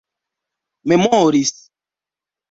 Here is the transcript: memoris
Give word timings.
memoris 0.87 1.55